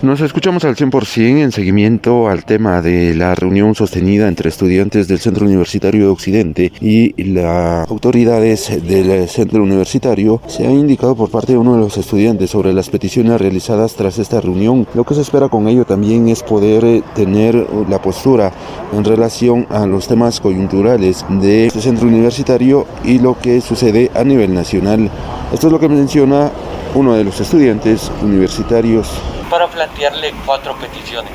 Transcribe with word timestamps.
Nos 0.00 0.20
escuchamos 0.20 0.64
al 0.64 0.76
100% 0.76 1.42
en 1.42 1.50
seguimiento 1.50 2.28
al 2.28 2.44
tema 2.44 2.80
de 2.82 3.16
la 3.16 3.34
reunión 3.34 3.74
sostenida 3.74 4.28
entre 4.28 4.48
estudiantes 4.48 5.08
del 5.08 5.18
Centro 5.18 5.44
Universitario 5.44 6.04
de 6.04 6.10
Occidente 6.10 6.72
y 6.80 7.20
las 7.24 7.90
autoridades 7.90 8.80
del 8.86 9.28
Centro 9.28 9.60
Universitario. 9.60 10.40
Se 10.46 10.68
ha 10.68 10.70
indicado 10.70 11.16
por 11.16 11.32
parte 11.32 11.54
de 11.54 11.58
uno 11.58 11.74
de 11.74 11.80
los 11.80 11.98
estudiantes 11.98 12.48
sobre 12.48 12.72
las 12.72 12.90
peticiones 12.90 13.40
realizadas 13.40 13.96
tras 13.96 14.20
esta 14.20 14.40
reunión. 14.40 14.86
Lo 14.94 15.02
que 15.02 15.14
se 15.14 15.22
espera 15.22 15.48
con 15.48 15.66
ello 15.66 15.84
también 15.84 16.28
es 16.28 16.44
poder 16.44 16.84
eh, 16.84 17.02
tener 17.16 17.66
la 17.88 18.00
postura 18.00 18.52
en 18.92 19.04
relación 19.04 19.66
a 19.68 19.84
los 19.84 20.06
temas 20.06 20.38
coyunturales 20.38 21.26
de 21.28 21.66
este 21.66 21.80
centro 21.80 22.06
universitario 22.06 22.86
y 23.02 23.18
lo 23.18 23.36
que 23.36 23.60
sucede 23.60 24.12
a 24.14 24.22
nivel 24.22 24.54
nacional. 24.54 25.10
Esto 25.52 25.66
es 25.66 25.72
lo 25.72 25.80
que 25.80 25.88
menciona 25.88 26.52
uno 26.94 27.14
de 27.14 27.24
los 27.24 27.40
estudiantes 27.40 28.10
universitarios 28.22 29.08
para 29.48 29.68
plantearle 29.68 30.34
cuatro 30.44 30.76
peticiones. 30.76 31.32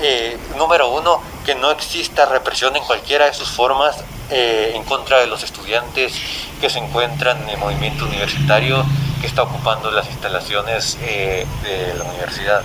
Eh, 0.00 0.38
número 0.56 0.90
uno, 0.90 1.20
que 1.44 1.54
no 1.54 1.70
exista 1.70 2.26
represión 2.26 2.76
en 2.76 2.84
cualquiera 2.84 3.26
de 3.26 3.34
sus 3.34 3.50
formas 3.50 3.96
eh, 4.30 4.72
en 4.74 4.84
contra 4.84 5.18
de 5.18 5.26
los 5.26 5.42
estudiantes 5.42 6.12
que 6.60 6.70
se 6.70 6.78
encuentran 6.78 7.42
en 7.42 7.48
el 7.50 7.58
movimiento 7.58 8.04
universitario 8.04 8.84
que 9.20 9.26
está 9.26 9.42
ocupando 9.42 9.90
las 9.90 10.08
instalaciones 10.08 10.98
eh, 11.02 11.46
de 11.62 11.94
la 11.98 12.04
universidad. 12.04 12.62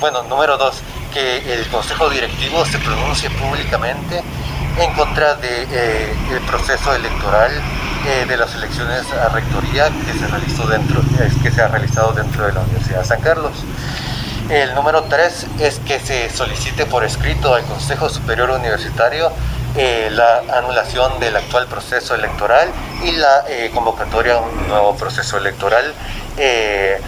Bueno, 0.00 0.22
número 0.24 0.58
dos, 0.58 0.82
que 1.14 1.54
el 1.54 1.66
Consejo 1.68 2.10
Directivo 2.10 2.64
se 2.66 2.78
pronuncie 2.78 3.30
públicamente 3.30 4.22
en 4.78 4.92
contra 4.94 5.34
del 5.34 5.68
de, 5.68 6.12
el 6.32 6.40
proceso 6.46 6.94
electoral 6.94 7.52
de 8.28 8.36
las 8.36 8.54
elecciones 8.54 9.04
a 9.12 9.28
rectoría 9.28 9.90
que 10.06 10.18
se, 10.18 10.26
realizó 10.26 10.66
dentro, 10.66 11.02
que 11.42 11.50
se 11.50 11.60
ha 11.60 11.68
realizado 11.68 12.12
dentro 12.12 12.46
de 12.46 12.52
la 12.52 12.60
Universidad 12.60 13.00
de 13.00 13.04
San 13.04 13.20
Carlos. 13.20 13.52
El 14.50 14.74
número 14.74 15.04
tres 15.04 15.46
es 15.60 15.78
que 15.78 16.00
se 16.00 16.28
solicite 16.28 16.84
por 16.84 17.04
escrito 17.04 17.54
al 17.54 17.62
Consejo 17.64 18.08
Superior 18.08 18.50
Universitario 18.50 19.30
eh, 19.76 20.08
la 20.10 20.42
anulación 20.58 21.20
del 21.20 21.36
actual 21.36 21.68
proceso 21.68 22.16
electoral 22.16 22.68
y 23.04 23.12
la 23.12 23.44
eh, 23.48 23.70
convocatoria 23.72 24.34
a 24.34 24.38
un 24.38 24.66
nuevo 24.66 24.96
proceso 24.96 25.38
electoral 25.38 25.94
eh, 26.36 27.00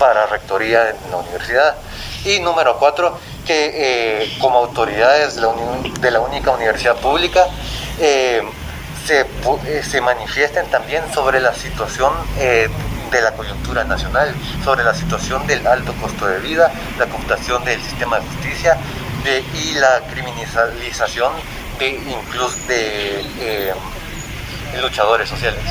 para 0.00 0.26
rectoría 0.26 0.90
en 0.90 0.96
la 1.12 1.18
universidad. 1.18 1.76
Y 2.24 2.40
número 2.40 2.76
cuatro, 2.80 3.16
que 3.46 4.36
como 4.40 4.58
autoridades 4.58 5.36
de 5.36 5.42
la, 5.42 5.52
de 6.00 6.10
la, 6.10 6.20
única 6.20 6.50
universidad 6.50 6.96
pública 6.96 7.46
se, 9.08 9.82
se, 9.82 10.00
manifiesten 10.02 10.66
también 10.70 11.02
sobre 11.14 11.40
la 11.40 11.54
situación 11.54 12.12
de 12.36 13.22
la 13.22 13.32
coyuntura 13.32 13.84
nacional, 13.84 14.34
sobre 14.62 14.84
la 14.84 14.94
situación 14.94 15.46
del 15.46 15.66
alto 15.66 15.94
costo 15.94 16.26
de 16.26 16.40
vida, 16.40 16.70
la 16.98 17.06
computación 17.06 17.64
del 17.64 17.80
sistema 17.80 18.20
de 18.20 18.26
justicia 18.26 18.76
y 19.54 19.74
la 19.74 20.02
criminalización 20.10 21.32
de 21.78 21.88
incluso 21.88 22.56
de 22.66 23.20
eh, 23.40 23.72
luchadores 24.80 25.28
sociales. 25.28 25.62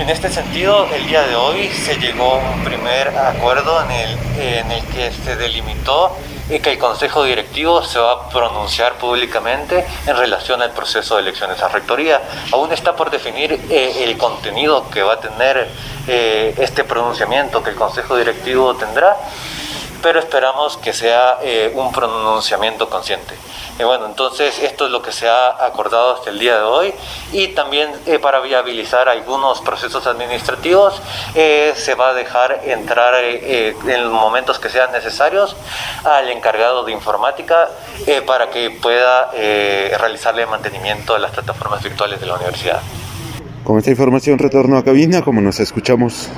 En 0.00 0.08
este 0.08 0.30
sentido, 0.30 0.88
el 0.94 1.06
día 1.06 1.26
de 1.26 1.36
hoy 1.36 1.68
se 1.68 1.98
llegó 1.98 2.36
a 2.36 2.38
un 2.38 2.64
primer 2.64 3.08
acuerdo 3.08 3.82
en 3.82 4.70
el, 4.70 4.82
que 4.86 5.12
se 5.12 5.36
delimitó 5.36 6.16
que 6.48 6.72
el 6.72 6.78
Consejo 6.78 7.24
Directivo 7.24 7.82
se 7.82 7.98
va 7.98 8.12
a 8.12 8.28
pronunciar 8.30 8.94
públicamente 8.94 9.84
en 10.06 10.16
relación 10.16 10.62
al 10.62 10.70
proceso 10.72 11.16
de 11.16 11.20
elecciones 11.20 11.62
a 11.62 11.68
rectoría. 11.68 12.22
Aún 12.50 12.72
está 12.72 12.96
por 12.96 13.10
definir 13.10 13.52
eh, 13.68 14.04
el 14.04 14.16
contenido 14.16 14.88
que 14.88 15.02
va 15.02 15.12
a 15.12 15.20
tener 15.20 15.68
eh, 16.08 16.54
este 16.56 16.82
pronunciamiento 16.82 17.62
que 17.62 17.68
el 17.68 17.76
Consejo 17.76 18.16
Directivo 18.16 18.74
tendrá, 18.76 19.18
pero 20.02 20.18
esperamos 20.18 20.76
que 20.76 20.92
sea 20.92 21.38
eh, 21.42 21.72
un 21.74 21.92
pronunciamiento 21.92 22.88
consciente. 22.88 23.34
Y 23.80 23.82
bueno, 23.82 24.04
entonces 24.04 24.58
esto 24.58 24.84
es 24.84 24.92
lo 24.92 25.00
que 25.00 25.10
se 25.10 25.26
ha 25.26 25.64
acordado 25.64 26.14
hasta 26.14 26.28
el 26.28 26.38
día 26.38 26.56
de 26.56 26.62
hoy 26.62 26.92
y 27.32 27.48
también 27.48 27.88
eh, 28.04 28.18
para 28.18 28.40
viabilizar 28.40 29.08
algunos 29.08 29.62
procesos 29.62 30.06
administrativos 30.06 31.00
eh, 31.34 31.72
se 31.74 31.94
va 31.94 32.10
a 32.10 32.12
dejar 32.12 32.60
entrar 32.66 33.14
eh, 33.16 33.74
en 33.86 34.04
los 34.04 34.12
momentos 34.12 34.58
que 34.58 34.68
sean 34.68 34.92
necesarios 34.92 35.56
al 36.04 36.28
encargado 36.28 36.84
de 36.84 36.92
informática 36.92 37.70
para 38.26 38.50
que 38.50 38.70
pueda 38.70 39.30
realizarle 39.30 40.44
mantenimiento 40.44 41.14
de 41.14 41.20
las 41.20 41.30
plataformas 41.30 41.82
virtuales 41.82 42.20
de 42.20 42.26
la 42.26 42.34
universidad. 42.34 42.80
Con 43.64 43.78
esta 43.78 43.90
información 43.90 44.38
retorno 44.38 44.76
a 44.76 44.84
cabina 44.84 45.22
como 45.22 45.40
nos 45.40 45.58
escuchamos. 45.60 46.28